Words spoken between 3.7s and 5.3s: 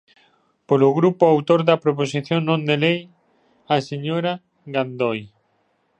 a señora Gandoi.